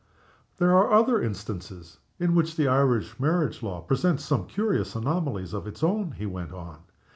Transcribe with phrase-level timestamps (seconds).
[0.57, 5.67] "There are other instances in which the Irish marriage law presents some curious anomalies of
[5.67, 6.79] its own," he went on.